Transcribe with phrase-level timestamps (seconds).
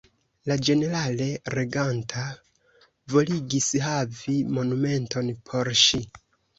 [0.51, 1.27] La ĝenerale
[1.57, 2.25] reganta
[3.17, 6.07] voligis havi monumenton por ŝi.